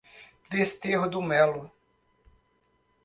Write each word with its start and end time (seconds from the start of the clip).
Desterro 0.49 1.07
do 1.11 1.21
Melo 1.21 1.71